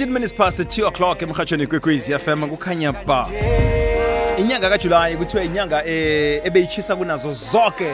18 0.00 0.10
minutes 0.14 0.32
past 0.32 0.60
2 0.66 0.86
o'clock 0.86 1.22
emhatshweni 1.22 1.66
kwekwezi 1.66 2.12
fm 2.18 2.48
kukhanya 2.48 2.92
ba 2.92 3.28
inyanga 4.38 4.70
kajulayi 4.70 5.16
kuthiwa 5.16 5.44
inyanga 5.44 5.84
eh, 5.86 6.40
ebeyitshisa 6.44 6.96
kunazo 6.96 7.32
zonke 7.32 7.92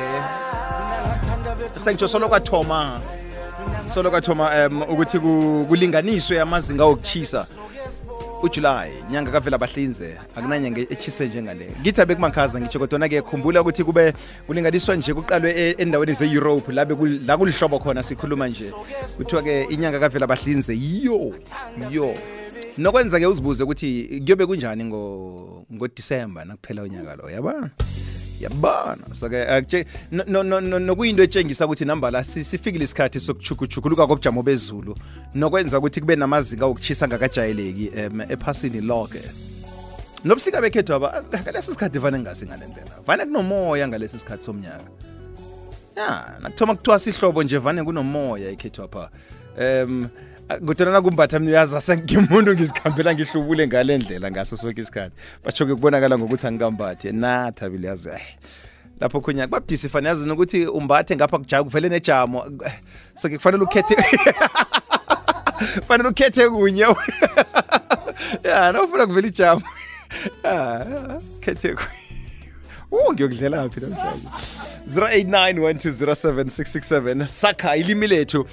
sengitsho 1.84 2.08
solokwathoma 2.08 3.00
solokwathoma 3.86 4.50
um 4.66 4.82
ukuthi 4.82 5.18
kulinganiswe 5.68 6.40
amazinga 6.40 6.84
okuchisa 6.84 7.46
uJuly 8.42 8.90
nyanga 9.10 9.30
kavela 9.30 9.58
bahlinze 9.58 10.18
akunanyanga 10.36 10.80
echise 10.80 11.26
njengale 11.26 11.68
ngithi 11.80 12.00
abekumakhaza 12.00 12.60
ngisho 12.60 12.78
kodwa 12.78 13.08
ke 13.08 13.22
khumbula 13.22 13.60
ukuthi 13.62 13.84
kube 13.84 14.12
kulinganiswa 14.46 14.96
nje 14.96 15.14
kuqalwe 15.14 15.50
e-, 15.50 15.74
endaweni 15.78 16.12
ze-Europe 16.12 16.72
labe 16.72 16.94
la 17.26 17.36
kulihlobo 17.38 17.78
khona 17.78 18.02
sikhuluma 18.02 18.48
nje 18.48 18.72
kuthiwa 19.16 19.42
ke 19.42 19.64
inyanga 19.70 20.00
kavela 20.00 20.26
bahlinze 20.26 20.76
yo 20.76 21.32
yo 21.90 22.14
nokwenza 22.78 23.18
ke 23.18 23.26
uzibuze 23.26 23.64
ukuthi 23.64 24.20
kuyobe 24.22 24.46
kunjani 24.46 24.84
ngo 24.84 25.00
ngo 25.72 25.88
December 25.88 26.44
nakuphela 26.44 26.82
unyaka 26.82 27.16
lo 27.16 27.30
yabona 27.30 27.70
yabona 28.40 29.14
soke 29.14 29.42
akuthe 29.42 29.78
eh, 29.80 30.80
nokuyinto 30.80 31.22
etshengisa 31.22 31.66
ukuthi 31.66 31.84
namba 31.84 32.10
la 32.10 32.24
sifikile 32.24 32.84
isikhathi 32.84 33.20
sokuchukuchukuluka 33.20 34.06
kobujamo 34.06 34.42
bezulu 34.42 34.96
nokwenza 35.34 35.78
ukuthi 35.78 36.00
kube 36.00 36.16
namazinga 36.16 36.66
okuchisa 36.66 37.08
ngakajayeleki 37.08 37.92
ephasini 38.28 38.80
lonke 38.80 39.22
nobusika 40.24 40.60
bekhethu 40.60 40.94
aba 40.94 41.24
ngalesi 41.42 41.72
sikhathi 41.72 41.98
vane 41.98 42.18
ngingasi 42.18 42.46
ngale 42.46 42.66
ndlela 42.68 42.96
vane 43.06 43.24
kunomoya 43.26 43.88
ngalesi 43.88 44.18
sikhathi 44.18 44.44
somnyaka 44.44 44.80
ya 45.96 46.38
nakuthoma 46.42 46.74
kuthiwa 46.74 46.98
sihlobo 46.98 47.42
nje 47.42 47.58
vane 47.58 47.82
kunomoya 47.84 48.50
ekhethu 48.50 48.82
apha 48.82 49.10
um 49.60 50.08
kodwa 50.48 50.86
nakumbatha 50.92 51.38
mina 51.38 51.50
uyazi 51.52 51.76
asengimuntu 51.76 52.54
ngizikhambela 52.54 53.14
ngihlubule 53.14 53.66
ngale 53.66 53.98
ndlela 53.98 54.30
ngaso 54.30 54.56
sonke 54.56 54.80
isikhathi 54.80 55.12
basho-ke 55.44 55.74
kubonakala 55.74 56.18
ngokuthi 56.18 56.46
angikambathe 56.46 57.12
na 57.12 57.52
thabile 57.52 57.88
yazi 57.88 58.10
lapho 59.00 59.20
khunye 59.20 59.44
kubabudisi 59.46 59.88
fane 59.88 60.08
yazi 60.08 60.26
nokuthi 60.26 60.66
umbathe 60.66 61.16
ngapha 61.16 61.38
kujaka 61.38 61.64
kuvele 61.64 61.88
nejamo 61.88 62.40
so 63.16 63.28
kufanele 63.28 63.64
ukhethe 63.64 63.94
fanele 65.88 66.08
ukhethe 66.08 66.48
kunye 66.48 66.86
ya 68.44 68.72
nawufuna 68.72 69.06
kuvela 69.06 69.26
ijamo 69.28 69.62
khethe 71.40 71.74
Oh 72.92 73.12
ngiyokudlela 73.14 73.68
phi 73.70 73.80
namhlanje 73.80 74.24
089 74.88 75.52
1207 75.52 76.10
667 76.40 77.26
sakha 77.26 77.76
ilimi 77.76 78.06
lethu 78.06 78.46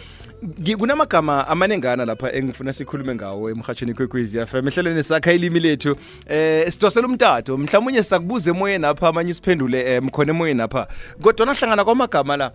kunamagama 0.77 1.47
amanengana 1.47 2.05
lapha 2.05 2.31
engifuna 2.33 2.73
sikhulume 2.73 3.15
ngawo 3.15 3.49
emhatshweni 3.49 3.93
kwekwezi 3.93 4.45
fm 4.45 4.67
ehlelweni 4.67 5.03
sakha 5.03 5.33
ilimi 5.33 5.59
lethu 5.59 5.95
eh 6.27 6.71
sidosela 6.71 7.07
umtato 7.07 7.57
mhlawumunye 7.57 8.03
sakubuza 8.03 8.51
emoyeni 8.51 8.85
apha 8.85 9.07
amanye 9.07 9.31
isiphendule 9.31 9.81
um 9.83 9.87
eh, 9.89 10.01
mkhona 10.03 10.33
emoyeni 10.33 10.61
apha 10.61 10.87
kodwa 11.21 11.45
nahlangana 11.45 11.85
kwamagama 11.85 12.37
la 12.37 12.51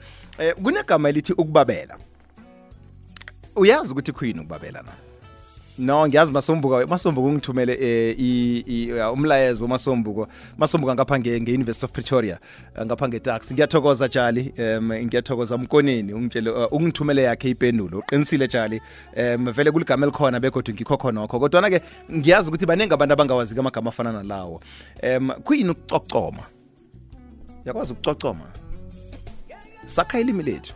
um 0.57 0.63
kunegama 0.65 1.09
elithi 1.09 1.33
ukubabela 1.33 1.97
uyazi 3.57 3.93
ukuthi 3.93 4.13
khuyini 4.13 4.41
ukubabela 4.41 4.83
na 4.83 4.93
no 5.79 6.09
ngiyazi 6.09 6.33
masombuka 6.33 6.87
masombuka 6.87 7.27
ungithumele 7.29 7.73
eh, 7.73 9.13
umlayezo 9.13 9.67
masombuko 9.67 10.29
masombuka 10.59 10.95
ngapha 10.95 11.19
nge-university 11.19 11.85
of 11.85 11.93
pretoria 11.93 12.39
eh, 12.77 12.85
ngapha 12.87 13.09
ngetaxi 13.09 13.55
ngiyathokoza 13.55 14.09
jali 14.09 14.55
um 14.59 14.93
ngiyathokoza 14.93 15.59
mkoneni 15.59 16.13
ungitshele 16.13 16.51
uh, 16.51 16.73
ungithumele 16.73 17.23
yakhe 17.23 17.51
ipendulo 17.51 17.99
uqinisile 17.99 18.49
jali 18.49 18.83
um 19.37 19.53
vele 19.53 19.71
kuligama 19.71 20.07
elikhona 20.07 20.41
begodwa 20.41 20.75
ngikho 20.75 20.97
khonokho 20.97 21.41
kodwana-ke 21.41 21.81
ngiyazi 22.15 22.49
ukuthi 22.49 22.67
baningi 22.67 22.95
abantu 22.95 23.13
abangawazi 23.13 23.59
amagama 23.61 23.91
afana 23.91 24.13
nalawo 24.13 24.61
um 25.03 25.31
kuyini 25.45 25.71
ukucocoma 25.71 26.43
yakwazi 27.65 27.93
ukucocoma 27.93 28.45
sakha 29.87 30.21
ilimi 30.21 30.43
lethu 30.43 30.75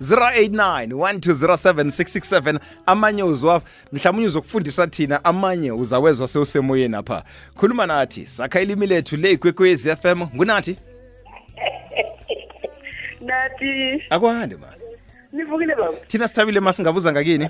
089 0.00 2.60
amanye 2.86 3.22
uzwa 3.22 3.62
mhlawumbe 3.92 4.18
unye 4.22 4.26
uzokufundisa 4.26 4.86
thina 4.86 5.24
amanye 5.24 5.72
uzawezwa 5.72 6.28
sewusemoyeni 6.28 6.96
apha 6.96 7.24
khuluma 7.56 7.86
nathi 7.86 8.26
sakha 8.26 8.60
ilimi 8.60 8.86
lethu 8.86 9.16
le 9.16 9.30
ikwekwez 9.32 9.86
f 9.86 10.04
m 10.04 10.22
ngunathi 10.34 10.76
nathi 13.26 14.02
akwandi 14.10 14.56
ma 14.56 14.66
nivukile 15.32 15.74
baba 15.74 15.96
thina 16.06 16.28
sithabile 16.28 16.60
ma 16.60 16.72
singabuza 16.72 17.12
ngakini 17.12 17.48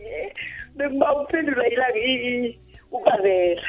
bekuba 0.76 1.20
uphendula 1.22 1.68
ilanga 1.68 2.48
ukubabela 2.90 3.62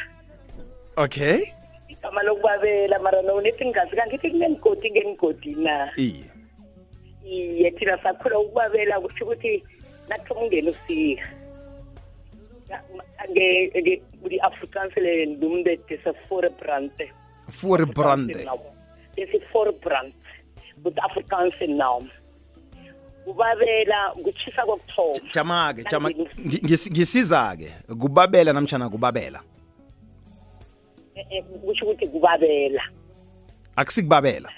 okay 0.95 1.39
igama 1.87 2.23
lokubabela 2.23 2.99
mara 2.99 3.21
nounethi 3.21 3.65
ngigazi 3.65 3.95
kangithi 3.95 4.31
kunengigodi 4.31 4.91
ngengigodi 4.91 5.55
na 5.55 5.89
iye 5.97 6.30
iye 7.25 7.71
thina 7.73 7.99
sakhula 8.03 8.39
ukubabela 8.39 8.99
kusho 9.01 9.25
ukuthi 9.25 9.63
nathi 10.09 10.33
umngeni 10.33 10.69
usika 10.69 11.25
kwi-afrikaans 14.21 14.97
le 14.97 15.25
ndumbe 15.25 15.77
diseforebrante 15.87 17.13
forebrante 17.49 18.47
disiforebrant 19.15 20.15
kwi-afrikaans 20.83 21.53
naw 21.69 22.01
kubabela 23.25 24.11
kuchisa 24.23 24.65
kokuthoma 24.65 25.75
jama-ke 25.91 26.27
ngisiza-ke 26.97 27.69
kubabela 28.01 28.53
namtshana 28.53 28.89
kubabela 28.89 29.41
eh, 31.15 31.25
eh, 31.29 31.43
kusho 31.45 31.85
ukuthi 31.85 32.07
kubabela 32.09 32.81
akusikubabela 33.75 34.49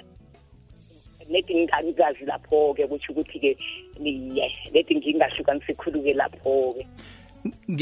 nedi 1.29 1.55
ngikazi 1.83 2.25
lapho-ke 2.25 2.87
kusho 2.87 3.13
ukuthi-ke 3.13 3.57
nedi 3.99 4.95
ngingahlukanisa 4.95 5.73
khulu-ke 5.79 6.13
lapho-ke 6.15 6.85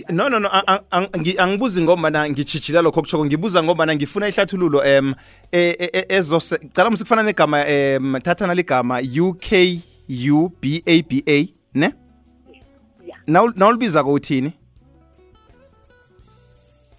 no 0.10 0.30
no 0.30 0.40
no 0.40 0.50
angibuzi 1.38 1.82
ngombana 1.82 2.30
ngichijila 2.30 2.82
lokho 2.82 3.02
kuchoko 3.02 3.26
ngibuza 3.26 3.64
ngombana 3.64 3.96
ngifuna 3.96 4.28
ihlathululo 4.28 4.84
em 4.86 5.14
e, 5.52 5.58
e, 5.80 6.06
e, 6.10 6.22
musi 6.22 6.56
kufana 7.04 7.24
negama 7.24 7.66
em 7.68 8.20
thathana 8.22 8.54
ligama 8.54 8.98
a 9.02 9.36
ne 11.76 11.94
nawulibiza 13.28 14.04
kuthini 14.04 14.54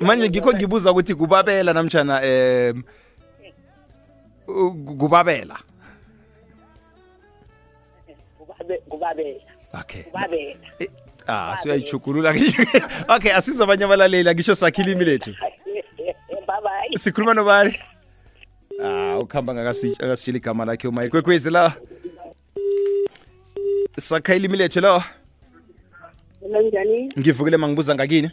manje 0.00 0.28
ngikho 0.28 0.52
ngibuza 0.52 0.90
ukuthi 0.90 1.14
kubabela 1.14 1.72
namtshana 1.72 2.14
um 2.18 2.82
kubabela 4.98 5.56
kubabela 8.90 9.48
okay 9.80 10.02
kubabela 10.02 10.66
eh, 10.78 10.88
ah 11.26 11.56
suyayichukulula 11.62 12.34
okay 13.08 13.32
asizabanye 13.34 13.84
abalaleli 13.84 14.28
angisho 14.28 14.54
sakhile 14.54 14.92
imi 14.92 15.04
lethu 15.04 15.34
sikhuluma 16.98 17.34
nobani 17.34 17.76
ah 18.82 19.18
ukuhamba 19.20 19.54
ngakasitshela 19.54 20.36
igama 20.38 20.64
lakhe 20.64 20.88
umaye 20.88 21.08
kwekwezi 21.08 21.50
la 21.50 21.72
sakha 23.98 24.34
ilimileje 24.34 24.80
lo 24.80 25.02
njani 26.68 27.08
ngivukile 27.18 27.56
mangibuza 27.56 27.94
ngakini 27.94 28.30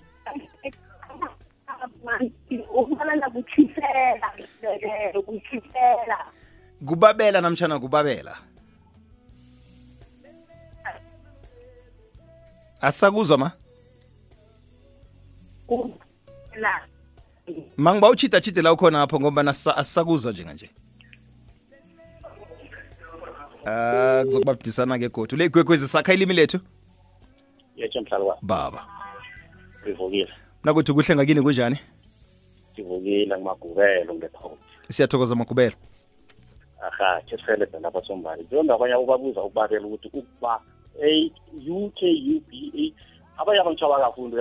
kubabela 6.85 7.41
namtshana 7.41 7.79
kubabela 7.79 8.37
asakuzwa 12.81 13.37
ma 13.37 13.51
mangiba 17.77 18.09
uchita 18.09 18.41
chite 18.41 18.61
la 18.61 18.73
ukhona 18.73 18.97
lapho 18.99 19.19
ngoba 19.19 19.41
asisakuzwa 19.47 20.31
njenganje 20.31 20.69
Ah 23.65 24.23
kuzokuba 24.25 24.55
ke 24.99 25.07
godu 25.09 25.37
le 25.37 25.45
igwegwezi 25.45 25.87
sakha 25.87 26.13
ilimi 26.13 26.33
lethu 26.33 26.59
yetshe 27.77 28.01
mhlalwa 28.01 28.37
baba 28.41 28.83
ngivukile 29.83 30.29
mna 30.63 30.73
kuthi 30.73 30.91
kuhle 30.93 31.15
ngakini 31.15 31.41
kunjani 31.41 31.79
ngivukile 32.75 33.31
ngimagubelo 33.35 34.13
ngephosi 34.15 34.91
siyathokoza 34.93 35.35
magubelo 35.35 35.75
aha 36.87 37.21
kesirhelebhe 37.25 37.79
lapha 37.79 38.01
sombani 38.07 38.45
leyo 38.51 38.63
ndabanye 38.63 38.95
ubabuza 38.95 39.39
ukubabela 39.41 39.85
ukuthi 39.87 40.07
ukuba 40.11 40.59
a 41.03 41.31
u 41.75 41.87
k 41.95 41.99
u 42.35 42.41
b 42.47 42.51
a 42.75 42.91
abanye 43.41 43.59
abantu 43.63 43.83
abakafundi 43.87 44.35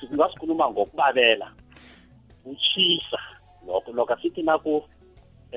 singasikhuluma 0.00 0.64
ngokubabela 0.70 1.48
uchisa 2.52 3.20
lokho 3.66 3.90
lokho 3.96 4.12
asithi 4.16 4.42
naku 4.48 4.74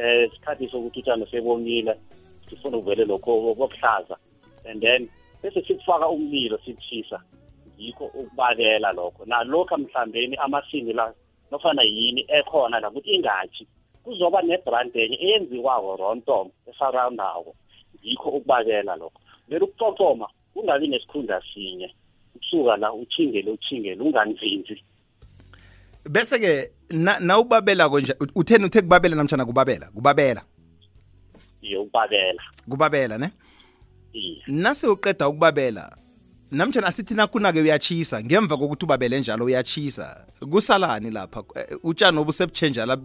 eh 0.02 0.24
isikhathi 0.28 0.66
sokuthi 0.72 1.00
utshani 1.02 1.26
sebomile 1.32 1.94
sifuna 2.48 2.78
uvele 2.82 3.04
lokho 3.12 3.30
kokuhlaza 3.58 4.16
and 4.70 4.80
then 4.86 5.02
bese 5.42 5.60
sikufaka 5.68 6.06
umlilo 6.16 6.58
sikuchisa 6.66 7.18
yikho 7.80 8.06
ukubakela 8.20 8.90
lokho 9.00 9.22
nalokho 9.26 9.76
mhlambeni 9.78 10.36
amasingi 10.46 10.94
la 10.94 11.06
nofana 11.52 11.84
yini 11.94 12.22
ekhona 12.38 12.80
la 12.82 12.88
ukuthi 12.90 13.12
ingatshi 13.18 13.64
kuzoba 14.04 14.40
nebrand 14.48 14.92
enye 15.04 15.18
eyenziwako 15.26 15.90
rontom 16.02 16.46
esarawundako 16.70 17.52
yikho 18.04 18.28
ukubakela 18.30 18.94
lokho 19.02 19.20
vele 19.48 19.64
ukucocoma 19.66 20.28
kungabi 20.54 20.86
nesikhundla 20.88 21.38
sinye 21.54 21.90
usuka 22.52 22.78
la 22.78 22.94
uthingele 22.94 23.52
uthingele 23.52 24.02
unganzinzi 24.04 24.84
bese-ke 26.10 26.70
nawubabela 27.20 27.84
na 27.84 27.90
konje 27.90 28.16
utheni 28.36 28.66
uthe 28.66 28.82
kubabela 28.82 29.16
namtshana 29.16 29.46
kubabela 29.46 29.88
kubabela 29.94 30.42
yo 31.62 31.84
kubabela 31.86 32.42
kubabela 32.70 33.18
ne 33.18 33.32
yeah. 34.14 34.48
nase 34.50 34.88
uqeda 34.88 35.28
ukubabela 35.30 35.98
namtshana 36.52 36.88
asithi 36.88 37.14
nakuna-ke 37.14 37.62
uyatshisa 37.62 38.24
ngemva 38.24 38.58
kokuthi 38.58 38.86
ubabele 38.86 39.20
njalo 39.20 39.46
uyachisa 39.46 40.26
kusalani 40.52 41.12
lapha 41.12 41.44
eh, 41.56 41.78
utshani 41.84 42.18
obu 42.20 42.32
sebutshenzha 42.34 42.98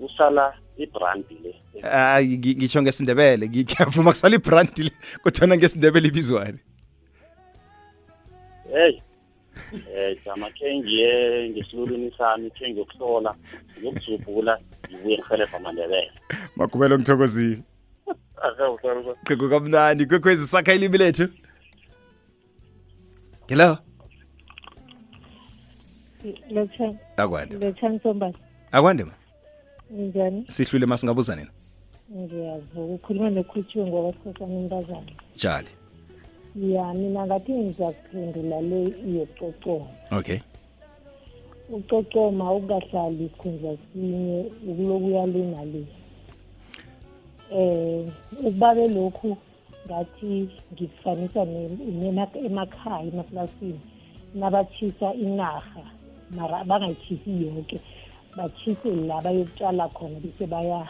kusala 0.00 0.52
ibrandi 0.76 1.34
le 1.42 1.80
hayi 1.82 2.38
ngisho 2.38 2.82
ngesindebele 2.82 3.48
ngiyavuma 3.48 4.10
kusala 4.10 4.34
ibrandi 4.36 4.82
le 4.82 4.92
kodwana 5.22 5.56
ngesindebele 5.56 6.08
ibizwane 6.08 6.58
hey 8.76 8.94
eh 9.98 10.16
jama 10.24 10.48
ke 10.56 10.72
ngiye 10.78 11.12
ngesilulwini 11.50 12.10
sami 12.18 12.50
ke 12.50 12.68
ngiyokuhlola 12.70 13.32
ngiyokujubhula 13.78 14.58
ngibuye 14.90 15.16
ngihelebha 15.18 15.56
amandebele 15.60 16.04
makubelo 16.58 16.94
ngithokozile 16.98 17.62
qhiqo 19.26 19.46
kamnandi 19.52 20.02
kwekhwezi 20.08 20.44
sakha 20.52 20.72
ilimi 20.76 20.98
lethu 21.02 21.26
hello 23.48 23.70
akwande 27.16 27.74
akwande 28.76 29.02
ma 29.08 29.14
njani 29.90 30.40
sihlule 30.54 30.86
masingabuzaneni 30.86 31.50
ngiyavuka 32.16 32.78
ukhuluma 32.94 33.28
nokhuthiwe 33.36 33.82
ngoba 33.88 34.08
sikhosana 34.18 34.54
imbazana 34.62 35.12
jali 35.42 35.70
ya 36.58 36.94
mina 36.94 37.26
ngathi 37.26 37.52
ngiza 37.52 37.88
le 38.68 38.80
iyococoma 39.08 39.88
okay 40.18 40.38
ucocoma 41.76 42.46
ukungahlali 42.54 43.26
khundla 43.40 43.70
sinye 43.92 44.40
ukulokuya 44.68 45.22
le 45.34 45.42
nale 45.52 45.82
eh 47.60 48.00
ukubabe 48.38 48.84
lokhu 48.96 49.28
ngathi 49.86 50.30
ngifanisa 50.72 51.40
emakhaya 52.46 53.06
emaplasini 53.12 53.80
nabachisa 54.40 55.08
inarha 55.24 55.82
mara 56.36 56.58
bangayitshisi 56.68 57.30
yonke 57.46 57.76
batshise 58.36 58.88
la 59.08 59.16
bayokutshala 59.24 59.84
khona 59.96 60.18
bese 60.24 60.44
baya 60.52 60.80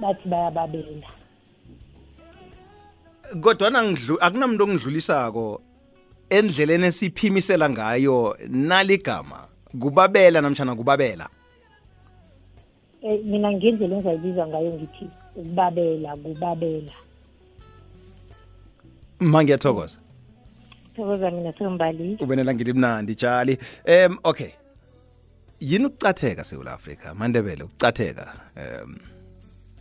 bathi 0.00 0.24
bayababela 0.32 1.10
kodwa 3.42 3.70
nangidlu 3.70 4.16
akunamuntu 4.20 4.64
ongidlulisako 4.64 5.44
endleleni 6.36 6.86
esiphimisela 6.86 7.66
ngayo 7.70 8.36
naligama 8.48 9.40
kubabela 9.82 10.40
namtshana 10.40 10.74
kubabela 10.78 11.26
eh, 13.02 13.20
mina 13.24 13.48
ngendlela 13.52 13.96
engizayibiza 13.96 14.44
ngayo 14.46 14.70
ngithi 14.76 15.06
ukubabela 15.36 16.10
kubabela 16.22 16.92
ma 19.20 19.42
ngiyathokoza 19.42 19.98
thokoza 20.96 21.30
mina 21.30 21.52
thombali 21.52 22.16
ubenelangeli 22.20 22.72
mnandi 22.72 23.14
tshali 23.14 23.58
um 23.86 24.18
okay 24.24 24.52
yini 25.60 25.86
ukucatheka 25.86 26.44
sewula 26.44 26.72
afrika 26.72 27.14
mandebele 27.14 27.62
ukucatheka 27.62 28.24
um 28.56 28.94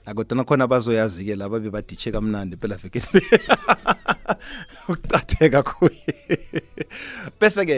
akodana 0.05 0.43
khona 0.47 0.67
bazoyazi-ke 0.67 1.35
laba 1.41 1.59
bebaditshe 1.63 2.11
kamnandi 2.11 2.57
phela 2.61 2.75
vekele 2.75 3.21
ukucatheka 4.89 5.63
kuye 5.69 6.11
bese-ke 7.39 7.77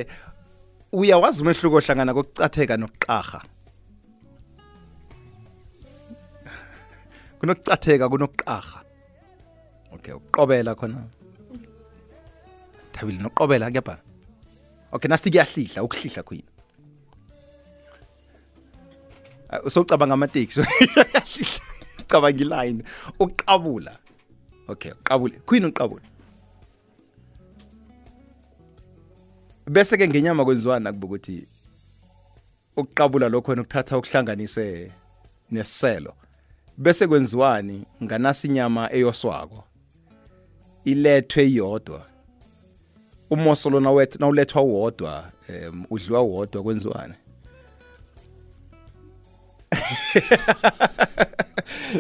uyawazi 1.00 1.38
umehluko 1.42 1.78
ohlangana 1.80 2.12
kokucatheka 2.18 2.76
nokuqarha 2.82 3.42
kunokucatheka 7.40 8.06
kunokuqarha 8.12 8.80
okay 9.94 10.14
ukuqobela 10.18 10.72
khona 10.80 11.02
thabile 12.94 13.20
nokuqobela 13.24 13.66
kuyabhala 13.70 14.02
okay 14.96 15.08
nasithi 15.12 15.30
kuyahlihla 15.36 15.80
ukuhlihla 15.86 16.22
khuyini 16.28 16.50
sowucabanga 19.74 20.14
amateksi 20.18 20.62
cabanga 22.08 22.42
iline 22.44 22.84
uqabula 23.20 23.98
okay 24.68 24.92
uqabule 24.92 25.40
queen 25.46 25.66
uqabule 25.70 26.02
bese 29.68 29.98
ke 29.98 30.08
ngenyama 30.08 30.46
kwenziwana 30.46 30.94
kuba 30.94 31.06
ukuthi 31.08 31.48
ukuqabula 32.78 33.30
lokho 33.30 33.52
wena 33.52 33.62
ukuthatha 33.62 33.98
ukuhlanganise 33.98 34.92
nesiselo 35.52 36.14
bese 36.78 37.08
kwenziwani 37.08 37.86
nganasi 38.04 38.48
inyama 38.48 38.92
eyoswako 38.94 39.64
ilethwe 40.86 41.46
iyodwa 41.50 42.06
umoso 43.30 43.70
lona 43.70 43.92
wethu 43.92 44.20
nawulethwa 44.20 44.62
uwodwa 44.62 45.32
um 45.70 45.86
udliwa 45.90 46.22
uwodwa 46.22 46.64
kwenziwane 46.64 47.14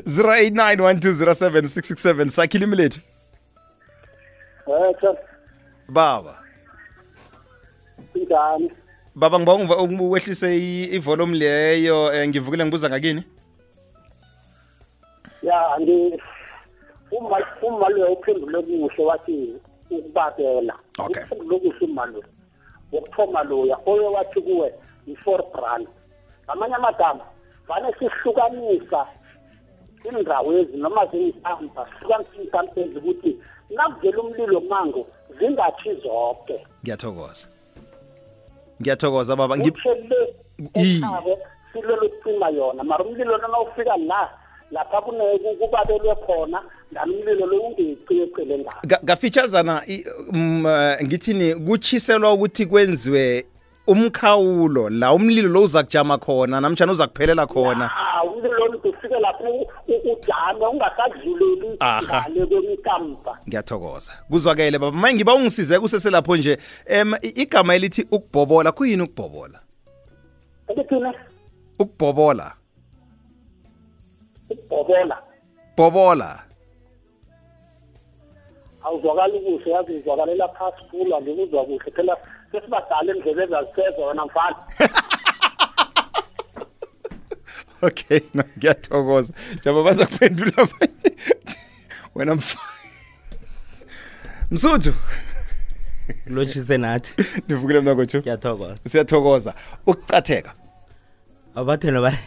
0891207 0.04 2.28
sakhile 2.30 2.66
imleti 2.66 3.02
baba 5.88 6.40
njani 8.30 8.72
baba 9.16 9.40
ngibonga 9.40 9.78
ukwehlise 9.78 10.58
ivolume 10.96 11.38
leyo 11.38 12.14
eh, 12.14 12.28
ngivukile 12.30 12.64
ngibuza 12.66 12.90
ngakini 12.90 13.24
ya 15.42 15.74
angi 15.76 16.22
uma 17.12 17.38
uma 17.62 17.90
lo 17.90 18.12
uphendule 18.14 18.62
kuhle 18.62 19.04
wathi 19.06 19.54
ukubabela 19.90 20.76
ukuphendule 21.00 21.60
kuhle 21.60 21.78
uma 21.86 22.06
lo 22.06 22.22
wokuthoma 22.92 23.44
loya 23.44 23.78
oyo 23.86 24.12
wathi 24.12 24.42
kuwe 24.42 24.74
i-four 25.08 25.42
brand 25.54 25.88
ngamanye 26.46 26.76
amagama 26.76 27.24
vane 27.68 27.94
sihlukanisa 28.00 29.06
indawezi 30.12 30.78
noma 30.78 31.06
zingisamba 31.06 31.88
hlukanise 32.02 32.44
isampa 32.48 32.82
ukuthi 32.82 33.38
nakuvela 33.70 34.18
umlilo 34.22 34.60
mango 34.62 35.08
zingathi 35.40 35.94
zonke 36.04 36.66
ngiyathokoza 36.84 37.48
ngiyathokoza 38.82 39.36
baba 39.36 39.58
ngiyabo 39.58 41.40
silolo 41.74 42.10
cima 42.24 42.50
yona 42.50 42.84
mara 42.84 43.04
umlilo 43.06 43.38
lona 43.38 43.60
ufika 43.60 43.98
la 43.98 44.30
lapha 44.72 45.02
kubabelwe 45.60 46.16
khona 46.26 46.62
ngani 46.94 47.16
umlilo 47.16 47.46
lo 47.46 47.58
ungeyiciyecele 47.62 48.58
ngayo 48.58 49.02
ngafitshazana 49.04 49.84
mm, 50.32 50.66
eh, 50.66 51.04
ngithini 51.04 51.56
kutshiselwa 51.56 52.34
ukuthi 52.34 52.66
kwenziwe 52.66 53.46
umkhawulo 53.88 54.90
la 54.90 55.14
umlilo 55.14 55.50
lo 55.50 55.62
uza 55.64 55.84
kujama 55.84 56.18
khona 56.18 56.62
namtshana 56.62 56.92
uza 56.92 57.08
kuphelela 57.08 57.46
khona 57.48 57.92
umlilo 58.36 58.68
lo 58.68 58.78
ufike 58.80 59.20
lapho 59.20 59.68
ujame 60.14 60.66
ungasadluleli 60.68 61.68
ngale 62.04 62.46
kwemikampa 62.48 63.38
ngiyathokoza 63.50 64.14
kuzwakele 64.30 64.80
baba 64.80 64.98
manje 64.98 65.16
ngiba 65.16 65.36
ungisize 65.36 65.80
kuseselapho 65.80 66.38
nje 66.38 66.58
em 66.86 67.14
igama 67.22 67.76
elithi 67.76 68.02
ukubhobola 68.12 68.72
kuyini 68.72 69.02
ukubhobola 69.04 69.60
ngikuthina 70.72 71.14
ukubhobola 71.80 72.52
ukubhobola 74.50 75.18
bobola 75.78 76.44
awuzwakali 78.84 79.40
kuhle 79.40 79.72
yazi 79.72 79.92
ngizwakalela 79.94 80.48
phasi 80.48 80.84
kula 80.92 81.22
ngikuzwa 81.22 81.64
kuhle 81.66 81.92
phela 81.96 82.18
sesibadala 82.52 83.12
endlebe 83.12 83.44
ezazisezwa 83.44 84.08
wena 84.08 84.26
mfana 84.26 84.56
Okay, 87.84 88.20
no, 88.34 88.44
ngiyathokoza. 88.58 89.34
Njengoba 89.56 89.84
baza 89.84 90.06
kuphendula 90.06 90.52
manje. 90.58 91.18
Wena 92.16 92.38
Msuthu. 94.52 94.94
Lotshise 96.28 96.78
nathi. 96.78 97.24
Nivukile 97.48 97.80
mina 97.80 97.96
kothi. 97.96 98.18
Ngiyathokoza. 98.18 98.76
Siyathokoza. 98.88 99.54
Ukucatheka. 99.86 100.54
Abathena 101.56 102.02
bale. 102.02 102.18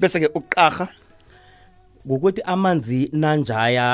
bese-ke 0.00 0.26
ukuqarha 0.38 0.86
ngokuthi 2.06 2.40
amanzi 2.54 3.00
nanjaya 3.22 3.88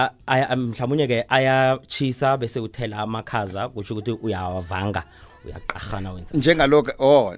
mhlawumbe 0.61 0.95
unye 0.97 1.07
ke 1.13 1.19
ayatshisa 1.37 2.29
bese 2.41 2.59
uthela 2.67 2.97
amakhaza 3.05 3.63
kusho 3.73 3.93
ukuthi 3.95 4.11
uyawavanga 4.27 5.03
uyaqahana 5.45 6.13
wenza 6.13 6.31
njengaloku 6.35 6.91
oh 6.99 7.35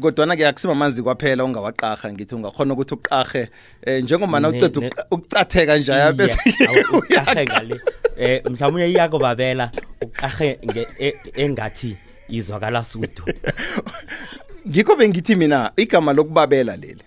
kodwana 0.00 0.36
ke 0.36 0.46
akusiba 0.48 0.74
manzi 0.74 1.02
kwaphela 1.02 1.44
ungawaqaha 1.44 2.12
ngithi 2.12 2.34
ungakhona 2.34 2.72
ukuthi 2.74 2.94
uqahe 2.94 3.42
eh, 3.82 4.02
njengomana 4.04 4.48
uceda 4.48 4.90
ukucatheka 5.10 5.78
njaya 5.78 6.12
bese 6.12 6.38
uyahe 7.00 7.44
ngale 7.44 7.80
eh 8.18 8.42
mhlawumnye 8.50 8.86
iyako 8.90 9.18
babela 9.18 9.70
uqahe 10.02 10.58
e, 10.98 11.14
engathi 11.34 11.96
izwakala 12.28 12.84
sudu 12.84 13.22
ngikho 14.68 14.96
bengithi 14.96 15.36
mina 15.36 15.72
igama 15.76 16.12
lokubabela 16.12 16.76
leli 16.76 17.02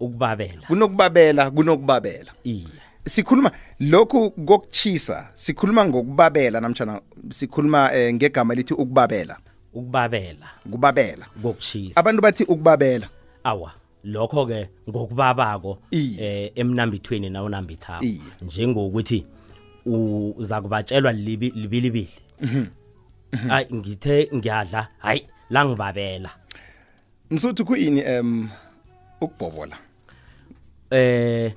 ukubabela 0.00 0.66
kunokubabela 0.66 1.50
kunokubabela 1.50 2.32
iya 2.44 2.68
sikhuluma 3.06 3.52
lokhu 3.80 4.30
kokuchisa 4.30 5.28
sikhuluma 5.34 5.84
ngokubabela 5.86 6.60
namtjana 6.60 7.00
sikhuluma 7.30 7.92
eh, 7.94 8.12
ngegama 8.14 8.52
elithi 8.52 8.74
ukubabela 8.74 9.38
ukubabela 9.74 10.46
ukubabela 10.66 11.26
ngokushisa 11.38 11.98
abantu 12.00 12.22
bathi 12.22 12.42
ukubabela 12.46 13.08
awa 13.44 13.72
lokho 14.06 14.46
ke 14.46 14.68
ngokubabako 14.88 15.78
eh 15.90 16.52
emnambithweni 16.54 17.26
nawo 17.30 17.48
nambithawo 17.50 18.02
njengokuthi 18.46 19.26
uza 20.38 20.60
kubatshelwa 20.62 21.12
libilibili 21.12 22.08
mhm. 22.40 22.66
mhm. 23.32 23.48
hayi 23.48 23.74
ngithe 23.74 24.28
ngiyadla 24.34 24.88
hayi 24.98 25.26
la 25.50 25.64
ngibabela 25.64 26.30
msuthu 27.30 27.64
kuyini 27.64 28.00
em 28.00 28.48
ukubhobola 29.20 29.78
eh 30.90 31.52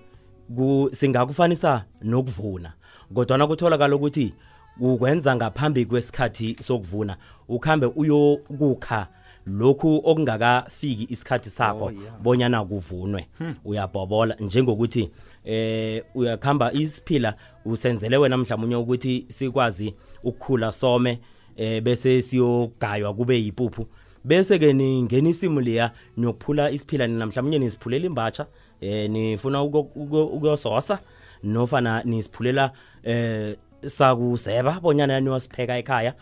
ku 0.55 0.89
singakufanisa 0.93 1.85
nokuvuna 2.03 2.73
kodwa 3.13 3.37
nakutholakala 3.37 3.95
ukuthi 3.95 4.33
ukwenza 4.79 5.35
ngaphambi 5.35 5.85
kwesikhathi 5.85 6.55
sokuvuna 6.63 7.17
ukhambe 7.49 7.85
uyokukha 7.85 9.07
lokhu 9.45 9.97
okungakafiki 10.05 11.07
isikhathi 11.13 11.49
sakho 11.49 11.85
oh, 11.85 11.91
bonyana 12.23 12.65
kuvunwe 12.65 13.27
hmm. 13.37 13.53
uyabhobola 13.65 14.35
njengokuthi 14.39 15.09
eh 15.49 16.03
uyakhamba 16.15 16.73
isiphila 16.73 17.33
usenzele 17.65 18.17
wena 18.17 18.37
mhlawumnye 18.37 18.75
ukuthi 18.75 19.25
sikwazi 19.29 19.93
ukukhula 20.23 20.71
some 20.71 21.19
eh 21.57 21.81
bese 21.81 22.21
siyogaywa 22.21 23.13
kube 23.13 23.41
yipuphu 23.43 23.87
bese 24.23 24.59
ke 24.59 24.73
ningena 24.73 25.29
isimu 25.29 25.61
leya 25.61 25.91
niyokuphula 26.17 26.71
isiphila 26.71 27.07
namhlanje 27.07 27.59
nisiphulela 27.59 28.05
imbatsha 28.05 28.45
eh 28.81 29.09
nifuna 29.09 29.63
ukuyososa 29.63 30.99
nofana 31.43 32.03
nisiphulela 32.03 32.71
eh 33.03 33.55
sakuseba 33.85 34.79
bonyana 34.81 35.13
yaniwasipheka 35.13 35.73
ekhaya 35.77 36.13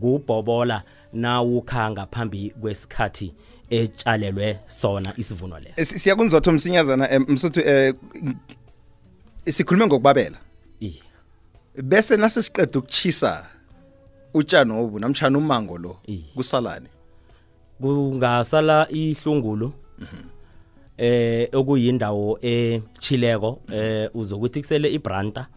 kubhobola 0.00 0.82
nawukhanga 1.12 2.06
phambi 2.12 2.50
kwesikhathi 2.60 3.34
etshalelwe 3.70 4.58
sona 4.68 5.12
isivuno 5.16 5.58
leso 5.60 5.80
eh, 5.94 6.00
siyakunzotho 6.00 6.52
msinyazana 6.52 7.10
eh, 7.10 7.20
msuthu 7.28 7.60
eh, 7.60 7.94
sikhulume 9.46 9.86
ngokubabela 9.86 10.38
bese 11.82 12.16
nasesiqeda 12.16 12.78
ukuchisa 12.78 13.46
utshani 14.34 14.72
obu 14.72 14.98
namtshana 14.98 15.38
umango 15.38 15.78
lo 15.78 15.96
kusalane 16.34 16.88
kungasala 17.80 18.86
ihlungulo 18.90 19.72
mhm. 19.98 20.24
eh 21.02 21.48
okuyindawo 21.60 22.38
echileko 22.38 23.50
eh 23.74 24.06
uzokuthi 24.14 24.62
kusele 24.62 24.86
ibranta 24.94 25.50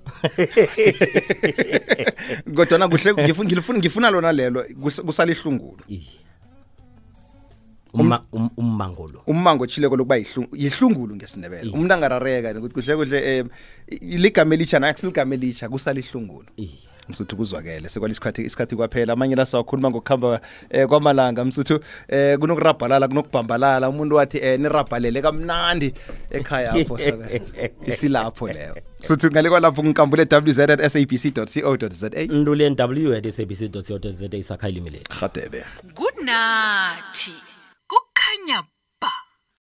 kodwa 2.58 2.78
na 2.82 2.90
kuhle 2.90 3.14
ngifuna 3.14 3.50
ngifuna 3.54 3.78
ngifuna 3.80 4.08
lona 4.10 4.32
lelo 4.34 4.66
kusalihlunkulu 4.82 5.82
uma 7.94 8.26
um, 8.34 8.42
um, 8.42 8.50
ummango 8.58 9.08
lo 9.08 9.22
ummango 9.28 9.68
chileko 9.68 9.96
lokuba 9.96 10.18
yihlungulu 10.52 11.14
ngesindebele 11.16 11.70
umuntu 11.70 11.94
angarareka 11.94 12.58
ukuthi 12.58 12.74
kuhle 12.74 12.96
kuhle 12.98 13.18
eh, 13.22 13.46
ligama 14.02 14.58
elitsha 14.58 14.80
nakusiligamela 14.82 15.44
elitsha 15.46 15.70
kusalihlungulu 15.70 16.50
iye 16.58 16.82
msuthu 17.10 17.36
kuzwakele 17.38 17.90
sekwalisikhathi 17.90 18.42
isikhathi 18.42 18.76
kwaphela 18.76 19.14
amanye 19.14 19.36
la 19.36 19.46
sawakhuluma 19.46 19.90
ngokuhamba 19.90 20.42
eh, 20.70 20.88
kwamalanga 20.88 21.46
msuthu 21.46 21.80
eh, 22.08 22.38
kunokurabhalala 22.40 23.08
kunokubhambalala 23.08 23.90
umuntu 23.90 24.16
wathi 24.16 24.38
eh, 24.38 24.60
nirabhalele 24.60 25.22
kamnandi 25.22 25.94
ekhaya 26.32 26.72
apho 26.74 27.00
isilapho 27.90 28.48
leyo 28.48 28.76
msuthu 29.00 29.28
ngale 29.32 29.50
kwalapho 29.50 29.84
nginkambule 29.84 30.24
wz 30.46 30.60
at 30.60 30.88
sabc 30.88 31.34
co 31.64 31.90
za 31.90 32.10
ndulen 32.26 32.76
w 32.80 33.18
at 33.18 33.30
sabc 33.30 33.62
co 33.72 33.82
za 33.82 34.58
good 35.94 36.22
night 36.24 37.32
kukhanya 37.88 38.75